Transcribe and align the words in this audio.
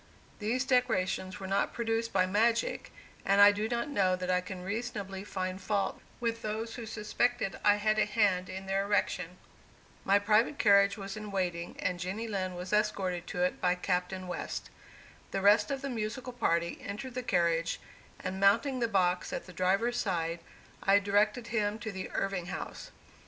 These 0.39 0.65
decorations 0.65 1.39
were 1.39 1.45
not 1.45 1.73
produced 1.73 2.11
by 2.11 2.25
magic, 2.25 2.91
and 3.23 3.39
I 3.39 3.51
do 3.51 3.69
not 3.69 3.87
know 3.87 4.15
that 4.15 4.31
I 4.31 4.41
can 4.41 4.63
reasonably 4.63 5.23
find 5.23 5.61
fault 5.61 6.01
with 6.19 6.41
those 6.41 6.73
who 6.73 6.87
suspected 6.87 7.59
I 7.63 7.75
had 7.75 7.99
a 7.99 8.05
hand 8.07 8.49
in 8.49 8.65
their 8.65 8.85
erection. 8.85 9.37
My 10.03 10.17
private 10.17 10.57
carriage 10.57 10.97
was 10.97 11.15
in 11.15 11.29
waiting, 11.29 11.75
and 11.79 11.99
Jenny 11.99 12.27
Lind 12.27 12.55
was 12.57 12.73
escorted 12.73 13.27
to 13.27 13.43
it 13.43 13.61
by 13.61 13.75
Captain 13.75 14.27
West. 14.27 14.71
The 15.29 15.39
rest 15.41 15.69
of 15.69 15.83
the 15.83 15.87
musical 15.91 16.33
party 16.33 16.79
entered 16.83 17.13
the 17.13 17.21
carriage, 17.21 17.79
and 18.23 18.39
mounting 18.39 18.79
the 18.79 18.87
box 18.87 19.31
at 19.31 19.45
the 19.45 19.53
driver's 19.53 19.97
side, 19.97 20.39
I 20.81 20.97
directed 20.97 21.49
him 21.49 21.77
to 21.77 21.91
the 21.91 22.09
Irving 22.09 22.47
House. 22.47 22.89